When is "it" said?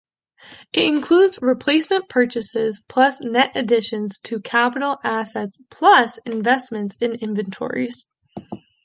0.73-0.87